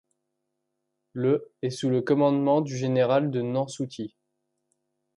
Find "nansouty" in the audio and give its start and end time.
3.43-4.15